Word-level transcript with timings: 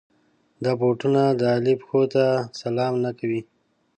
دا 0.63 0.71
بوټونه 0.79 1.21
د 1.39 1.41
علي 1.55 1.73
پښو 1.79 2.01
ته 2.13 2.23
سلام 2.61 2.93
نه 3.03 3.11
کوي. 3.19 3.41